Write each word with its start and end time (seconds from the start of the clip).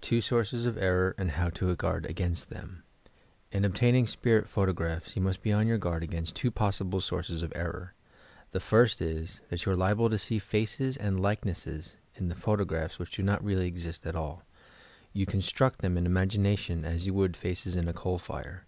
TWO 0.00 0.22
SOURCES 0.22 0.64
OF 0.64 0.78
ERKOR, 0.78 1.14
Am> 1.20 1.28
HOW 1.28 1.50
TO 1.50 1.68
OUARD 1.68 2.04
A0AIN8T 2.04 2.46
TBEU 2.48 2.80
In 3.52 3.64
obtaining 3.66 4.06
spirit 4.06 4.48
photographs 4.48 5.14
you 5.14 5.20
must 5.20 5.42
be 5.42 5.52
on 5.52 5.66
your 5.66 5.76
guard 5.76 6.02
against 6.02 6.34
two 6.34 6.50
possible 6.50 7.02
sources 7.02 7.42
of 7.42 7.52
error. 7.54 7.92
The 8.52 8.60
first 8.60 9.02
is, 9.02 9.42
that 9.50 9.66
you 9.66 9.72
are 9.72 9.76
liable 9.76 10.08
to 10.08 10.18
see 10.18 10.38
faces 10.38 10.96
and 10.96 11.20
likenesses 11.20 11.98
in 12.14 12.28
the 12.28 12.34
photograph 12.34 12.98
which 12.98 13.10
do 13.10 13.22
not 13.22 13.44
really 13.44 13.66
exist 13.66 14.06
at 14.06 14.16
all— 14.16 14.42
you 15.12 15.26
con 15.26 15.40
struct 15.42 15.76
them 15.82 15.98
in 15.98 16.06
imagination 16.06 16.86
as 16.86 17.06
you 17.06 17.12
would 17.12 17.36
faces 17.36 17.76
in 17.76 17.88
a 17.88 17.92
coal 17.92 18.18
fire. 18.18 18.64